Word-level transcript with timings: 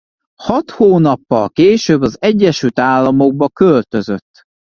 Hat 0.41 0.69
hónappal 0.71 1.49
később 1.49 2.01
az 2.01 2.17
Egyesült 2.21 2.79
Államokba 2.79 3.49
költözött. 3.49 4.41